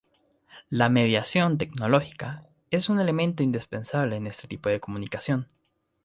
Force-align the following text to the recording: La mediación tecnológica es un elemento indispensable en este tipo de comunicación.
La 0.71 0.89
mediación 0.89 1.59
tecnológica 1.59 2.47
es 2.71 2.89
un 2.89 2.99
elemento 2.99 3.43
indispensable 3.43 4.15
en 4.15 4.25
este 4.25 4.47
tipo 4.47 4.67
de 4.67 4.79
comunicación. 4.79 5.47